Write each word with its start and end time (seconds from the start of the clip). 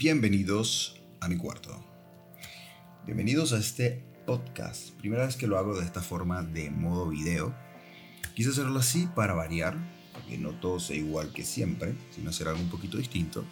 Bienvenidos 0.00 0.94
a 1.20 1.28
mi 1.28 1.36
cuarto. 1.36 1.84
Bienvenidos 3.04 3.52
a 3.52 3.58
este 3.58 4.04
podcast. 4.26 4.90
Primera 4.90 5.26
vez 5.26 5.34
que 5.34 5.48
lo 5.48 5.58
hago 5.58 5.76
de 5.76 5.84
esta 5.84 6.00
forma 6.00 6.44
de 6.44 6.70
modo 6.70 7.08
video. 7.08 7.52
Quise 8.36 8.50
hacerlo 8.50 8.78
así 8.78 9.08
para 9.16 9.34
variar, 9.34 9.76
porque 10.12 10.38
no 10.38 10.52
todo 10.60 10.78
sea 10.78 10.94
igual 10.94 11.32
que 11.32 11.42
siempre, 11.42 11.96
sino 12.14 12.30
hacer 12.30 12.46
algo 12.46 12.60
un 12.60 12.70
poquito 12.70 12.96
distinto. 12.96 13.44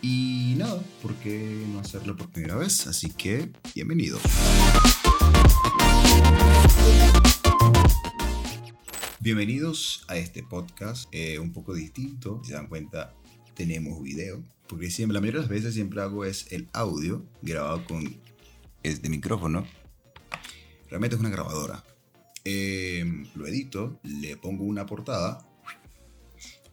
Y 0.00 0.54
nada, 0.56 0.80
¿por 1.02 1.14
qué 1.16 1.66
no 1.70 1.80
hacerlo 1.80 2.16
por 2.16 2.30
primera 2.30 2.56
vez? 2.56 2.86
Así 2.86 3.10
que, 3.10 3.52
bienvenidos. 3.74 4.22
Bienvenidos 9.20 10.02
a 10.08 10.16
este 10.16 10.42
podcast, 10.42 11.10
eh, 11.12 11.38
un 11.38 11.52
poco 11.52 11.74
distinto. 11.74 12.40
Si 12.42 12.52
se 12.52 12.54
dan 12.54 12.68
cuenta, 12.68 13.12
tenemos 13.58 14.00
video. 14.00 14.42
Porque 14.68 14.90
siempre, 14.90 15.14
la 15.14 15.20
mayoría 15.20 15.40
de 15.40 15.46
las 15.46 15.50
veces 15.50 15.74
siempre 15.74 16.00
hago 16.00 16.24
es 16.24 16.50
el 16.52 16.68
audio 16.72 17.26
grabado 17.42 17.84
con 17.84 18.16
este 18.82 19.08
micrófono. 19.10 19.66
Realmente 20.88 21.16
es 21.16 21.20
una 21.20 21.30
grabadora. 21.30 21.84
Eh, 22.44 23.04
lo 23.34 23.46
edito, 23.46 23.98
le 24.04 24.36
pongo 24.36 24.64
una 24.64 24.86
portada 24.86 25.46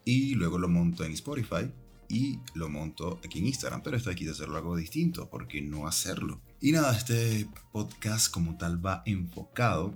y 0.04 0.34
luego 0.36 0.58
lo 0.58 0.68
monto 0.68 1.04
en 1.04 1.12
Spotify 1.12 1.70
y 2.08 2.38
lo 2.54 2.68
monto 2.68 3.18
aquí 3.24 3.40
en 3.40 3.46
Instagram. 3.46 3.82
Pero 3.82 3.96
esto 3.96 4.10
aquí 4.10 4.24
de 4.24 4.30
hacerlo 4.30 4.56
algo 4.56 4.76
distinto, 4.76 5.28
porque 5.28 5.60
no 5.60 5.88
hacerlo? 5.88 6.40
Y 6.60 6.70
nada, 6.70 6.96
este 6.96 7.48
podcast 7.72 8.32
como 8.32 8.56
tal 8.56 8.84
va 8.84 9.02
enfocado 9.06 9.92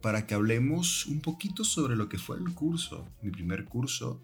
para 0.00 0.26
que 0.26 0.34
hablemos 0.34 1.04
un 1.04 1.20
poquito 1.20 1.64
sobre 1.64 1.96
lo 1.96 2.08
que 2.08 2.16
fue 2.16 2.38
el 2.38 2.54
curso, 2.54 3.06
mi 3.20 3.30
primer 3.30 3.66
curso 3.66 4.22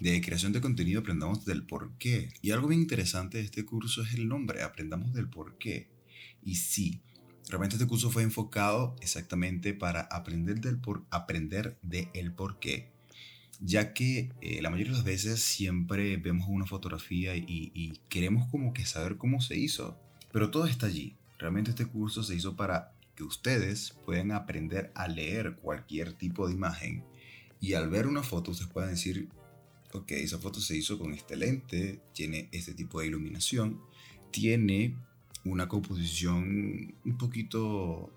de 0.00 0.20
creación 0.20 0.52
de 0.52 0.60
contenido, 0.60 1.00
aprendamos 1.00 1.44
del 1.44 1.64
por 1.64 1.92
qué. 1.98 2.28
Y 2.42 2.50
algo 2.50 2.68
bien 2.68 2.82
interesante 2.82 3.38
de 3.38 3.44
este 3.44 3.64
curso 3.64 4.02
es 4.02 4.14
el 4.14 4.28
nombre, 4.28 4.62
aprendamos 4.62 5.12
del 5.14 5.28
por 5.28 5.58
qué. 5.58 5.88
Y 6.42 6.56
sí, 6.56 7.00
realmente 7.48 7.76
este 7.76 7.86
curso 7.86 8.10
fue 8.10 8.22
enfocado 8.22 8.96
exactamente 9.00 9.74
para 9.74 10.02
aprender 10.02 10.60
del 10.60 10.78
por 10.78 11.04
aprender 11.10 11.78
de 11.82 12.08
el 12.14 12.32
por 12.32 12.58
qué. 12.58 12.92
Ya 13.60 13.94
que 13.94 14.32
eh, 14.40 14.60
la 14.60 14.70
mayoría 14.70 14.92
de 14.92 14.98
las 14.98 15.06
veces 15.06 15.42
siempre 15.42 16.16
vemos 16.16 16.48
una 16.48 16.66
fotografía 16.66 17.36
y, 17.36 17.98
queremos 18.08 18.50
como 18.50 18.72
que 18.74 18.84
saber 18.84 19.16
cómo 19.16 19.40
se 19.40 19.56
hizo. 19.56 19.98
Pero 20.32 20.50
todo 20.50 20.66
está 20.66 20.86
allí. 20.86 21.16
Realmente 21.38 21.70
este 21.70 21.86
curso 21.86 22.22
se 22.22 22.34
hizo 22.34 22.56
para 22.56 22.92
que 23.14 23.22
ustedes 23.22 23.94
puedan 24.04 24.32
aprender 24.32 24.90
a 24.94 25.06
leer 25.06 25.56
cualquier 25.56 26.12
tipo 26.12 26.48
de 26.48 26.54
imagen 26.54 27.04
y 27.64 27.72
al 27.72 27.88
ver 27.88 28.06
una 28.06 28.22
foto 28.22 28.50
ustedes 28.50 28.70
pueden 28.70 28.90
decir, 28.90 29.30
ok, 29.94 30.10
esa 30.12 30.38
foto 30.38 30.60
se 30.60 30.76
hizo 30.76 30.98
con 30.98 31.14
este 31.14 31.36
lente, 31.36 32.00
tiene 32.12 32.48
este 32.52 32.74
tipo 32.74 33.00
de 33.00 33.06
iluminación, 33.06 33.80
tiene 34.32 34.96
una 35.44 35.68
composición 35.68 36.94
un 37.04 37.16
poquito 37.16 38.10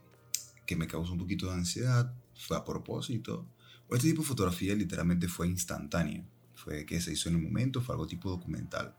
que 0.65 0.75
me 0.75 0.87
causa 0.87 1.11
un 1.11 1.19
poquito 1.19 1.47
de 1.47 1.53
ansiedad, 1.53 2.13
fue 2.35 2.57
a 2.57 2.65
propósito, 2.65 3.45
o 3.87 3.95
este 3.95 4.09
tipo 4.09 4.23
de 4.23 4.27
fotografía 4.27 4.73
literalmente 4.73 5.27
fue 5.27 5.47
instantánea, 5.47 6.25
fue 6.55 6.85
que 6.85 6.99
se 6.99 7.13
hizo 7.13 7.29
en 7.29 7.35
el 7.35 7.41
momento, 7.41 7.79
fue 7.79 7.93
algo 7.93 8.07
tipo 8.07 8.29
documental. 8.29 8.95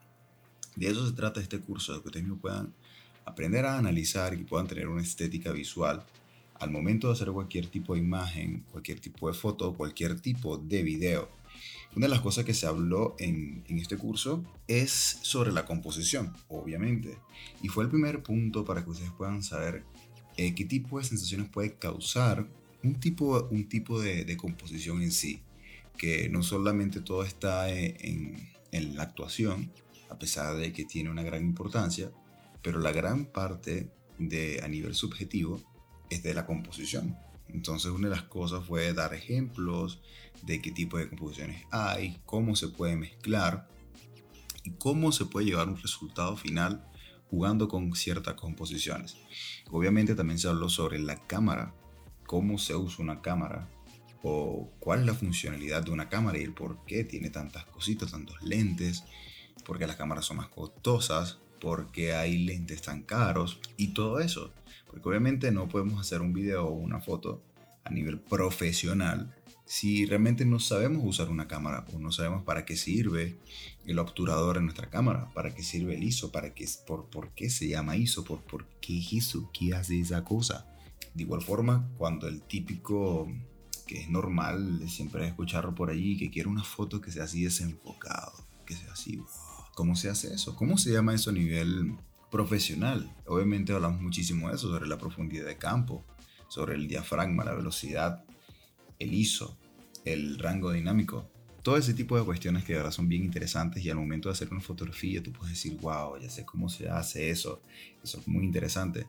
De 0.76 0.88
eso 0.88 1.04
se 1.04 1.12
trata 1.14 1.40
este 1.40 1.58
curso, 1.58 1.94
de 1.94 2.00
que 2.00 2.08
ustedes 2.08 2.26
puedan 2.40 2.72
aprender 3.24 3.66
a 3.66 3.76
analizar 3.76 4.34
y 4.34 4.44
puedan 4.44 4.68
tener 4.68 4.86
una 4.86 5.02
estética 5.02 5.50
visual 5.50 6.06
al 6.54 6.70
momento 6.70 7.08
de 7.08 7.14
hacer 7.14 7.30
cualquier 7.30 7.66
tipo 7.66 7.94
de 7.94 8.00
imagen, 8.00 8.64
cualquier 8.70 9.00
tipo 9.00 9.28
de 9.28 9.34
foto, 9.34 9.74
cualquier 9.74 10.20
tipo 10.20 10.58
de 10.58 10.82
video. 10.82 11.37
Una 11.96 12.06
de 12.06 12.10
las 12.10 12.20
cosas 12.20 12.44
que 12.44 12.54
se 12.54 12.66
habló 12.66 13.16
en, 13.18 13.64
este 13.68 13.96
curso 13.96 14.44
es 14.68 15.18
sobre 15.22 15.52
la 15.52 15.64
composición, 15.64 16.32
obviamente. 16.48 17.18
Y 17.62 17.68
fue 17.68 17.84
el 17.84 17.90
primer 17.90 18.22
punto 18.22 18.64
para 18.64 18.84
que 18.84 18.90
ustedes 18.90 19.10
puedan 19.12 19.42
saber 19.42 19.84
eh, 20.36 20.54
qué 20.54 20.64
tipo 20.64 20.98
de 20.98 21.04
sensaciones 21.04 21.48
puede 21.48 21.74
causar 21.74 22.46
un 22.82 23.00
tipo, 23.00 23.48
un 23.50 23.68
tipo 23.68 24.00
de, 24.00 24.36
composición 24.36 25.02
en 25.02 25.12
sí. 25.12 25.40
Que 25.96 26.28
no 26.28 26.42
solamente 26.42 27.00
todo 27.00 27.24
está 27.24 27.70
en, 27.70 28.36
en 28.70 28.96
la 28.96 29.02
actuación, 29.04 29.72
a 30.10 30.18
pesar 30.18 30.56
de 30.56 30.72
que 30.72 30.84
tiene 30.84 31.10
una 31.10 31.22
gran 31.22 31.42
importancia, 31.42 32.12
pero 32.62 32.78
la 32.78 32.92
gran 32.92 33.24
parte 33.24 33.90
de 34.18 34.60
a 34.62 34.68
nivel 34.68 34.94
subjetivo 34.94 35.60
es 36.10 36.22
de 36.22 36.34
la 36.34 36.46
composición. 36.46 37.16
Entonces 37.48 37.90
una 37.90 38.08
de 38.08 38.14
las 38.14 38.24
cosas 38.24 38.64
fue 38.66 38.92
dar 38.92 39.14
ejemplos 39.14 40.00
de 40.42 40.60
qué 40.60 40.70
tipo 40.70 40.98
de 40.98 41.08
composiciones 41.08 41.64
hay, 41.70 42.20
cómo 42.26 42.56
se 42.56 42.68
puede 42.68 42.96
mezclar 42.96 43.68
y 44.64 44.70
cómo 44.72 45.12
se 45.12 45.24
puede 45.24 45.46
llevar 45.46 45.68
un 45.68 45.76
resultado 45.76 46.36
final 46.36 46.84
jugando 47.30 47.68
con 47.68 47.94
ciertas 47.94 48.34
composiciones. 48.34 49.16
Obviamente 49.70 50.14
también 50.14 50.38
se 50.38 50.48
habló 50.48 50.68
sobre 50.68 50.98
la 50.98 51.26
cámara, 51.26 51.74
cómo 52.26 52.58
se 52.58 52.74
usa 52.74 53.04
una 53.04 53.20
cámara 53.20 53.68
o 54.22 54.70
cuál 54.80 55.00
es 55.00 55.06
la 55.06 55.14
funcionalidad 55.14 55.82
de 55.82 55.90
una 55.90 56.08
cámara 56.08 56.38
y 56.38 56.42
el 56.42 56.54
por 56.54 56.84
qué 56.84 57.04
tiene 57.04 57.30
tantas 57.30 57.64
cositas, 57.66 58.10
tantos 58.10 58.42
lentes, 58.42 59.04
porque 59.64 59.86
las 59.86 59.96
cámaras 59.96 60.24
son 60.24 60.38
más 60.38 60.48
costosas, 60.48 61.38
porque 61.60 62.14
hay 62.14 62.38
lentes 62.38 62.82
tan 62.82 63.02
caros 63.02 63.60
y 63.76 63.88
todo 63.88 64.20
eso. 64.20 64.52
Porque 64.86 65.08
obviamente 65.08 65.50
no 65.52 65.68
podemos 65.68 66.00
hacer 66.00 66.20
un 66.20 66.32
video 66.32 66.66
o 66.66 66.72
una 66.72 67.00
foto 67.00 67.42
a 67.84 67.90
nivel 67.90 68.18
profesional 68.20 69.34
si 69.68 70.06
realmente 70.06 70.46
no 70.46 70.60
sabemos 70.60 71.02
usar 71.04 71.28
una 71.28 71.46
cámara 71.46 71.84
o 71.92 71.98
no 71.98 72.10
sabemos 72.10 72.42
para 72.42 72.64
qué 72.64 72.74
sirve 72.74 73.36
el 73.84 73.98
obturador 73.98 74.56
en 74.56 74.64
nuestra 74.64 74.88
cámara, 74.88 75.30
para 75.34 75.54
qué 75.54 75.62
sirve 75.62 75.94
el 75.94 76.04
ISO, 76.04 76.32
para 76.32 76.54
qué, 76.54 76.66
por, 76.86 77.10
por 77.10 77.34
qué 77.34 77.50
se 77.50 77.68
llama 77.68 77.96
ISO, 77.96 78.24
por, 78.24 78.40
por 78.40 78.66
qué 78.80 78.94
ISO, 78.94 79.50
qué 79.52 79.74
hace 79.74 80.00
esa 80.00 80.24
cosa. 80.24 80.66
De 81.12 81.24
igual 81.24 81.42
forma, 81.42 81.86
cuando 81.98 82.28
el 82.28 82.40
típico 82.40 83.28
que 83.86 84.00
es 84.00 84.08
normal 84.08 84.82
siempre 84.88 85.26
escucharlo 85.26 85.74
por 85.74 85.90
allí, 85.90 86.16
que 86.16 86.30
quiere 86.30 86.48
una 86.48 86.64
foto 86.64 87.00
que 87.02 87.10
sea 87.10 87.24
así 87.24 87.44
desenfocado, 87.44 88.32
que 88.64 88.74
sea 88.74 88.92
así, 88.92 89.20
¿cómo 89.78 89.94
se 89.94 90.10
hace 90.10 90.34
eso? 90.34 90.56
¿Cómo 90.56 90.76
se 90.76 90.90
llama 90.90 91.14
eso 91.14 91.30
a 91.30 91.32
nivel 91.32 91.94
profesional? 92.32 93.14
Obviamente 93.26 93.72
hablamos 93.72 94.00
muchísimo 94.00 94.48
de 94.48 94.56
eso, 94.56 94.68
sobre 94.68 94.88
la 94.88 94.98
profundidad 94.98 95.46
de 95.46 95.56
campo, 95.56 96.04
sobre 96.48 96.74
el 96.74 96.88
diafragma, 96.88 97.44
la 97.44 97.54
velocidad, 97.54 98.24
el 98.98 99.14
ISO, 99.14 99.56
el 100.04 100.40
rango 100.40 100.72
dinámico, 100.72 101.30
todo 101.62 101.76
ese 101.76 101.94
tipo 101.94 102.18
de 102.18 102.24
cuestiones 102.24 102.64
que 102.64 102.76
ahora 102.76 102.90
son 102.90 103.08
bien 103.08 103.22
interesantes 103.22 103.84
y 103.84 103.88
al 103.88 103.98
momento 103.98 104.28
de 104.28 104.32
hacer 104.32 104.48
una 104.50 104.60
fotografía 104.60 105.22
tú 105.22 105.30
puedes 105.30 105.54
decir, 105.54 105.78
wow, 105.80 106.18
ya 106.20 106.28
sé 106.28 106.44
cómo 106.44 106.68
se 106.68 106.88
hace 106.88 107.30
eso, 107.30 107.62
eso 108.02 108.18
es 108.18 108.26
muy 108.26 108.44
interesante. 108.44 109.06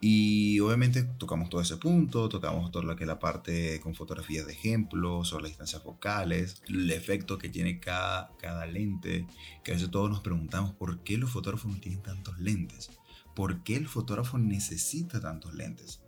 Y 0.00 0.60
obviamente 0.60 1.02
tocamos 1.02 1.50
todo 1.50 1.60
ese 1.60 1.76
punto, 1.76 2.28
tocamos 2.28 2.70
todo 2.70 2.84
lo 2.84 2.94
que 2.94 3.04
la 3.04 3.18
parte 3.18 3.80
con 3.80 3.96
fotografías 3.96 4.46
de 4.46 4.52
ejemplo, 4.52 5.24
sobre 5.24 5.42
las 5.42 5.50
distancias 5.50 5.82
focales, 5.82 6.62
el 6.68 6.88
efecto 6.90 7.36
que 7.36 7.48
tiene 7.48 7.80
cada, 7.80 8.30
cada 8.38 8.64
lente, 8.66 9.26
que 9.64 9.72
a 9.72 9.74
veces 9.74 9.90
todos 9.90 10.08
nos 10.08 10.20
preguntamos 10.20 10.72
por 10.72 11.02
qué 11.02 11.18
los 11.18 11.30
fotógrafos 11.30 11.72
no 11.72 11.80
tienen 11.80 12.02
tantos 12.02 12.38
lentes, 12.38 12.90
por 13.34 13.64
qué 13.64 13.74
el 13.74 13.88
fotógrafo 13.88 14.38
necesita 14.38 15.20
tantos 15.20 15.54
lentes. 15.54 16.00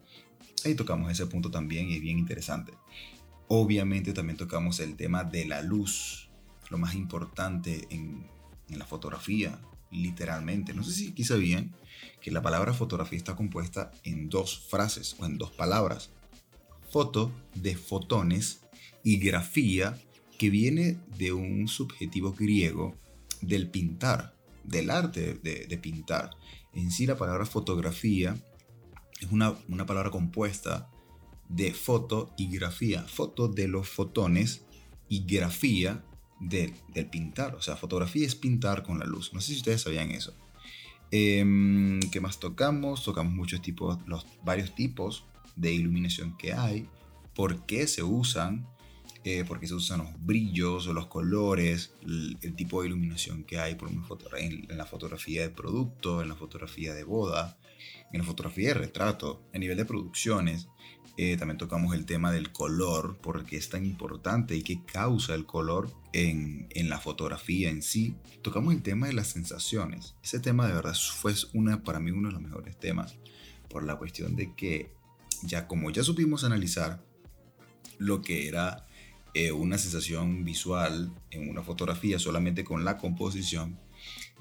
Ahí 0.65 0.75
tocamos 0.75 1.11
ese 1.11 1.27
punto 1.27 1.51
también 1.51 1.89
y 1.89 1.97
es 1.97 2.01
bien 2.01 2.19
interesante. 2.19 2.75
Obviamente 3.49 4.13
también 4.13 4.37
tocamos 4.37 4.79
el 4.79 4.95
tema 4.97 5.25
de 5.25 5.47
la 5.47 5.63
luz, 5.63 6.31
lo 6.69 6.79
más 6.79 6.95
importante 6.95 7.87
en, 7.91 8.29
la 8.69 8.87
fotografía, 8.87 9.59
literalmente. 9.91 10.75
No 10.75 10.83
sé 10.83 10.93
si 10.93 11.09
aquí 11.09 11.25
sabían 11.25 11.75
que 12.21 12.31
la 12.31 12.43
palabra 12.43 12.75
fotografía 12.75 13.19
está 13.19 13.37
compuesta 13.37 13.93
en 14.05 14.29
dos 14.29 14.67
frases 14.69 15.17
o 15.19 15.27
en 15.27 15.39
dos 15.39 15.51
palabras. 15.51 16.11
Foto 16.91 17.33
de 17.55 17.77
fotones 17.77 18.61
y 19.05 19.19
grafía 19.19 19.99
que 20.39 20.51
viene 20.51 20.99
de 21.19 21.33
un 21.33 21.69
subjetivo 21.69 22.33
griego 22.33 22.97
del 23.41 23.69
pintar, 23.69 24.35
del 24.65 24.91
arte 24.91 25.35
de, 25.35 25.67
de 25.67 25.79
pintar. 25.79 26.31
En 26.73 26.91
sí 26.91 27.07
la 27.07 27.17
palabra 27.17 27.47
fotografía 27.47 28.37
es 29.21 29.31
una, 29.31 29.57
palabra 29.87 30.11
compuesta 30.11 30.91
de 31.49 31.73
foto 31.73 32.33
y 32.37 32.49
grafía. 32.49 33.03
Foto 33.03 33.49
de 33.49 33.69
los 33.69 33.89
fotones 33.89 34.63
y 35.09 35.25
grafía 35.25 36.05
del 36.41 36.73
pintar. 37.11 37.55
O 37.55 37.63
sea, 37.63 37.77
fotografía 37.77 38.27
es 38.27 38.35
pintar 38.35 38.83
con 38.83 38.99
la 38.99 39.07
luz. 39.07 39.33
No 39.33 39.41
sé 39.41 39.53
si 39.53 39.59
ustedes 39.59 39.83
sabían 39.83 40.11
eso. 40.11 40.35
Em, 41.11 42.01
¿Qué 42.11 42.21
más 42.21 42.41
tocamos? 42.41 43.05
Tocamos 43.05 43.33
muchos 43.33 43.63
tipos, 43.63 43.99
los 44.07 44.27
varios 44.45 44.75
tipos 44.75 45.25
de 45.57 45.73
iluminación 45.73 46.37
que 46.37 46.53
hay, 46.53 46.89
por 47.35 47.67
qué 47.67 47.87
se 47.87 48.03
usan, 48.03 48.67
eh, 49.23 49.45
porque 49.47 49.67
se 49.67 49.75
usan 49.75 49.99
los 49.99 50.25
brillos 50.25 50.87
o 50.87 50.95
los 50.95 51.07
colores, 51.07 51.93
el, 52.03 52.39
tipo 52.57 52.81
de 52.81 52.89
iluminación 52.89 53.45
que 53.45 53.59
hay 53.59 53.75
por 53.75 53.89
una 53.89 54.03
foto, 54.03 54.35
en, 54.35 54.67
la 54.69 54.87
fotografía 54.87 55.43
de 55.43 55.51
producto, 55.51 56.23
en 56.23 56.29
la 56.29 56.37
fotografía 56.37 56.95
de 56.95 57.05
boda, 57.05 57.59
en 58.13 58.21
la 58.21 58.25
fotografía 58.25 58.69
de 58.69 58.75
retrato, 58.75 59.43
a 59.55 59.59
nivel 59.59 59.77
de 59.77 59.85
producciones. 59.85 60.69
Eh, 61.19 61.37
también 61.37 61.59
tocamos 61.59 61.95
el 61.95 62.07
tema 62.07 62.33
del 62.33 62.51
color, 62.51 63.19
porque 63.21 63.59
es 63.59 63.69
tan 63.69 63.85
importante 63.85 64.57
y 64.57 64.63
qué 64.63 64.83
causa 64.87 65.35
el 65.35 65.45
color 65.45 65.93
en, 66.15 66.67
en, 66.71 66.89
la 66.89 66.99
fotografía 66.99 67.69
en 67.69 67.83
sí. 67.83 68.17
Tocamos 68.41 68.73
el 68.73 68.81
tema 68.81 69.07
de 69.07 69.13
las 69.13 69.29
sensaciones. 69.29 70.15
Ese 70.23 70.41
tema 70.41 70.67
de 70.67 70.73
verdad 70.73 70.95
fue 70.95 71.35
una, 71.53 71.83
para 71.83 72.01
mí 72.01 72.11
uno 72.11 72.29
de 72.29 72.35
los 72.35 72.43
mejores 72.43 72.79
temas, 72.79 73.17
por 73.69 73.85
la 73.85 73.97
cuestión 73.97 74.35
de 74.35 74.55
que 74.55 74.95
ya 75.43 75.67
como 75.67 75.91
ya 75.91 76.03
supimos 76.03 76.43
analizar 76.45 77.05
lo 77.99 78.23
que 78.23 78.49
era 78.49 78.87
eh, 79.35 79.53
una 79.53 79.79
sensación 79.79 80.45
visual 80.45 81.13
en 81.31 81.49
una 81.49 81.63
fotografía 81.63 82.19
solamente 82.19 82.65
con 82.65 82.85
la 82.85 82.97
composición, 82.97 83.79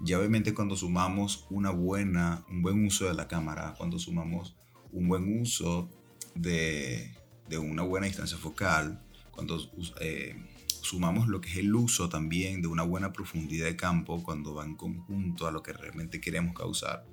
ya 0.02 0.18
obviamente 0.18 0.54
cuando 0.54 0.76
sumamos 0.76 1.46
una 1.50 1.72
buena, 1.72 2.46
un 2.50 2.62
buen 2.62 2.86
uso 2.86 3.06
de 3.06 3.14
la 3.14 3.28
cámara, 3.28 3.76
cuando 3.78 4.00
sumamos 4.00 4.56
un 4.92 5.08
buen 5.08 5.42
uso 5.42 5.90
de, 6.36 7.14
de 7.48 7.58
una 7.58 7.84
buena 7.84 8.08
distancia 8.08 8.38
focal, 8.38 9.02
cuando 9.32 9.60
eh, 10.00 10.36
sumamos 10.82 11.28
lo 11.28 11.42
que 11.42 11.50
es 11.50 11.58
el 11.58 11.74
uso 11.76 12.10
también 12.10 12.62
de 12.62 12.68
una 12.68 12.84
buena 12.84 13.12
profundidad 13.14 13.66
de 13.66 13.76
campo, 13.76 14.24
cuando 14.24 14.54
va 14.54 14.66
en 14.66 14.76
conjunto 14.76 15.48
a 15.48 15.52
lo 15.52 15.62
que 15.62 15.74
realmente 15.74 16.22
queremos 16.22 16.56
causar, 16.56 17.06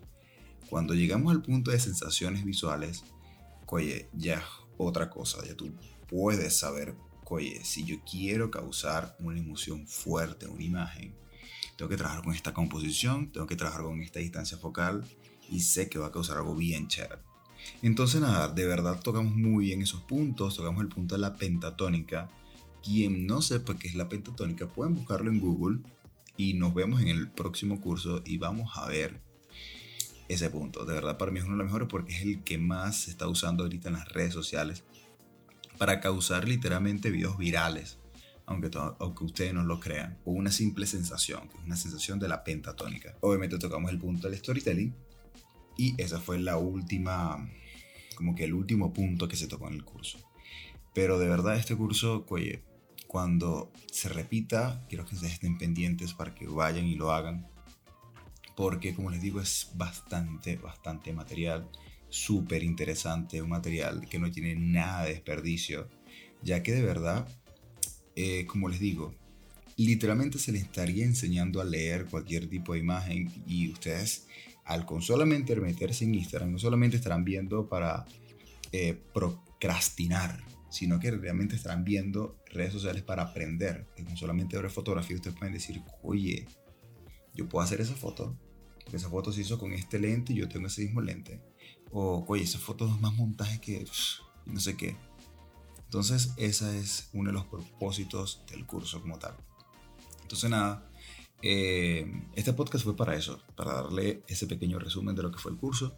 cuando 0.69 0.95
llegamos 0.95 1.33
al 1.33 1.43
punto 1.43 1.71
de 1.71 1.79
sensaciones 1.79 2.45
visuales, 2.45 3.05
oye, 3.67 4.09
ya 4.13 4.43
otra 4.79 5.11
cosa, 5.11 5.45
ya 5.47 5.57
tú 5.57 5.73
puedes 6.09 6.59
saber 6.59 6.95
oye, 7.35 7.65
si 7.65 7.85
yo 7.85 7.97
quiero 8.09 8.51
causar 8.51 9.17
una 9.21 9.39
emoción 9.39 9.87
fuerte 9.87 10.47
una 10.47 10.63
imagen, 10.63 11.15
tengo 11.77 11.89
que 11.89 11.97
trabajar 11.97 12.25
con 12.25 12.35
esta 12.35 12.55
composición, 12.55 13.33
tengo 13.33 13.47
que 13.47 13.57
trabajar 13.57 13.83
con 13.83 14.01
esta 14.01 14.21
distancia 14.21 14.57
focal 14.57 15.05
y 15.51 15.61
sé 15.61 15.89
que 15.89 15.99
va 15.99 16.07
a 16.07 16.13
causar 16.13 16.39
algo 16.39 16.55
bien 16.55 16.89
chévere. 16.89 17.23
Entonces 17.83 18.21
nada, 18.21 18.49
de 18.49 18.67
verdad 18.67 19.01
tocamos 19.01 19.35
muy 19.35 19.67
bien 19.67 19.83
esos 19.83 20.03
puntos, 20.03 20.57
tocamos 20.57 20.83
el 20.83 20.89
punto 20.89 21.17
de 21.17 21.21
la 21.21 21.37
pentatónica. 21.37 22.31
Quien 22.83 23.27
no 23.27 23.43
sepa 23.43 23.77
qué 23.77 23.89
es 23.89 23.95
la 23.97 24.09
pentatónica, 24.09 24.69
pueden 24.69 24.95
buscarlo 24.95 25.31
en 25.31 25.41
Google 25.41 25.81
y 26.37 26.55
nos 26.55 26.75
vemos 26.75 27.01
en 27.03 27.09
el 27.09 27.29
próximo 27.29 27.81
curso 27.81 28.23
y 28.25 28.39
vamos 28.39 28.77
a 28.77 28.87
ver 28.87 29.21
ese 30.29 30.49
punto. 30.51 30.85
De 30.85 30.95
verdad 30.95 31.19
para 31.19 31.33
mí 31.33 31.41
es 31.41 31.45
uno 31.45 31.55
de 31.55 31.59
los 31.59 31.67
mejores 31.67 31.89
porque 31.89 32.15
es 32.15 32.23
el 32.23 32.43
que 32.43 32.59
más 32.59 32.97
se 32.97 33.11
está 33.11 33.29
usando 33.29 33.65
ahorita 33.65 33.89
en 33.89 33.95
las 33.95 34.09
redes 34.09 34.33
sociales 34.33 34.85
para 35.79 36.01
causar 36.01 36.49
literalmente 36.49 37.11
videos 37.11 37.37
virales, 37.39 37.99
aunque, 38.47 38.71
aunque 38.99 39.25
ustedes 39.25 39.55
no 39.55 39.63
lo 39.65 39.81
crean, 39.81 40.19
o 40.25 40.33
una 40.33 40.51
simple 40.51 40.87
sensación, 40.87 41.49
una 41.65 41.77
sensación 41.77 42.19
de 42.19 42.29
la 42.29 42.45
pentatónica. 42.45 43.17
Obviamente 43.21 43.59
tocamos 43.59 43.91
el 43.91 43.99
punto 43.99 44.29
del 44.29 44.39
storytelling 44.39 44.95
y 45.77 46.01
esa 46.01 46.19
fue 46.19 46.39
la 46.39 46.57
última, 46.57 47.51
como 48.17 48.35
que 48.35 48.45
el 48.45 48.55
último 48.55 48.93
punto 48.93 49.29
que 49.29 49.37
se 49.37 49.47
tocó 49.47 49.69
en 49.69 49.75
el 49.75 49.85
curso. 49.85 50.19
Pero 50.95 51.19
de 51.19 51.29
verdad 51.29 51.57
este 51.57 51.77
curso, 51.77 52.25
cuando 53.07 53.71
se 53.93 54.09
repita, 54.09 54.85
quiero 54.89 55.05
que 55.05 55.17
se 55.17 55.27
estén 55.27 55.59
pendientes 55.59 56.15
para 56.15 56.35
que 56.35 56.47
vayan 56.47 56.87
y 56.87 56.95
lo 56.95 57.13
hagan. 57.13 57.47
Porque 58.57 58.95
como 58.95 59.11
les 59.11 59.21
digo, 59.21 59.43
es 59.43 59.73
bastante, 59.75 60.57
bastante 60.57 61.13
material 61.13 61.69
súper 62.09 62.63
interesante, 62.63 63.43
un 63.43 63.51
material 63.51 64.09
que 64.09 64.19
no 64.19 64.31
tiene 64.31 64.55
nada 64.57 65.05
de 65.05 65.11
desperdicio, 65.11 65.89
ya 66.43 66.63
que 66.63 66.73
de 66.73 66.83
verdad, 66.83 67.29
eh, 68.15 68.47
como 68.47 68.69
les 68.69 68.81
digo, 68.81 69.15
literalmente 69.77 70.39
se 70.39 70.53
les 70.53 70.63
estaría 70.63 71.05
enseñando 71.05 71.61
a 71.61 71.65
leer 71.65 72.07
cualquier 72.07 72.49
tipo 72.49 72.73
de 72.73 72.81
imagen 72.81 73.31
y 73.47 73.71
ustedes 73.71 74.27
al 74.65 74.85
con 74.85 75.01
solamente 75.01 75.55
meterse 75.57 76.05
en 76.05 76.15
Instagram 76.15 76.53
no 76.53 76.59
solamente 76.59 76.97
estarán 76.97 77.25
viendo 77.25 77.69
para 77.69 78.05
eh, 78.73 78.99
procrastinar, 79.15 80.43
sino 80.71 80.99
que 80.99 81.11
realmente 81.13 81.55
estarán 81.55 81.85
viendo 81.85 82.37
redes 82.47 82.73
sociales 82.73 83.03
para 83.03 83.23
aprender. 83.23 83.87
Y 83.97 84.03
con 84.03 84.17
solamente 84.17 84.57
ver 84.57 84.71
fotografía 84.71 85.17
ustedes 85.17 85.37
pueden 85.37 85.55
decir, 85.55 85.81
oye, 86.03 86.47
yo 87.33 87.49
puedo 87.49 87.65
hacer 87.65 87.81
esa 87.81 87.95
foto, 87.95 88.37
esa 88.93 89.11
foto 89.11 89.33
se 89.33 89.41
hizo 89.41 89.59
con 89.59 89.73
este 89.73 89.99
lente 89.99 90.33
y 90.33 90.37
yo 90.37 90.49
tengo 90.49 90.69
ese 90.69 90.83
mismo 90.83 91.01
lente 91.01 91.41
o, 91.91 92.25
oye, 92.29 92.45
esa 92.45 92.59
foto 92.59 92.87
es 92.87 93.01
más 93.01 93.15
montaje 93.15 93.61
que 93.61 93.85
no 94.47 94.61
sé 94.61 94.77
qué. 94.77 94.97
Entonces, 95.85 96.33
ese 96.37 96.79
es 96.79 97.09
uno 97.13 97.31
de 97.31 97.35
los 97.35 97.47
propósitos 97.47 98.43
del 98.51 98.67
curso 98.67 99.01
como 99.01 99.19
tal. 99.19 99.37
Entonces, 100.23 100.51
nada, 100.51 100.91
eh, 101.43 102.23
este 102.35 102.53
podcast 102.53 102.85
fue 102.85 102.97
para 102.97 103.17
eso, 103.17 103.41
para 103.57 103.75
darle 103.75 104.23
ese 104.27 104.47
pequeño 104.47 104.79
resumen 104.79 105.15
de 105.15 105.23
lo 105.23 105.31
que 105.31 105.39
fue 105.39 105.53
el 105.53 105.59
curso, 105.59 105.95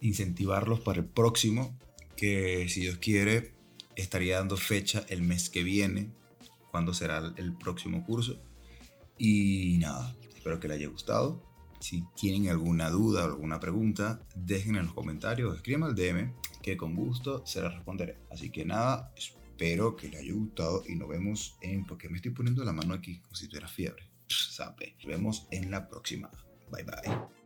incentivarlos 0.00 0.80
para 0.80 1.00
el 1.00 1.06
próximo, 1.06 1.76
que 2.16 2.68
si 2.68 2.82
Dios 2.82 2.98
quiere, 2.98 3.54
estaría 3.96 4.36
dando 4.36 4.56
fecha 4.56 5.04
el 5.08 5.22
mes 5.22 5.48
que 5.48 5.62
viene, 5.62 6.10
cuando 6.70 6.92
será 6.92 7.32
el 7.36 7.54
próximo 7.54 8.04
curso. 8.04 8.38
Y 9.16 9.78
nada, 9.78 10.14
espero 10.36 10.60
que 10.60 10.68
les 10.68 10.76
haya 10.76 10.88
gustado. 10.88 11.47
Si 11.80 12.04
tienen 12.16 12.48
alguna 12.48 12.90
duda 12.90 13.24
o 13.24 13.26
alguna 13.26 13.60
pregunta, 13.60 14.20
dejen 14.34 14.76
en 14.76 14.86
los 14.86 14.94
comentarios, 14.94 15.56
escriban 15.56 15.84
al 15.84 15.94
DM, 15.94 16.34
que 16.62 16.76
con 16.76 16.94
gusto 16.94 17.42
se 17.46 17.62
les 17.62 17.72
responderé. 17.72 18.18
Así 18.30 18.50
que 18.50 18.64
nada, 18.64 19.12
espero 19.16 19.96
que 19.96 20.08
les 20.08 20.20
haya 20.20 20.32
gustado 20.32 20.82
y 20.86 20.94
nos 20.94 21.08
vemos 21.08 21.56
en... 21.60 21.84
porque 21.84 22.08
me 22.08 22.16
estoy 22.16 22.32
poniendo 22.32 22.64
la 22.64 22.72
mano 22.72 22.94
aquí 22.94 23.20
como 23.20 23.34
si 23.34 23.48
tuviera 23.48 23.68
fiebre. 23.68 24.08
Sabe. 24.28 24.94
Nos 24.98 25.06
vemos 25.06 25.48
en 25.50 25.70
la 25.70 25.88
próxima. 25.88 26.30
Bye 26.70 26.84
bye. 26.84 27.37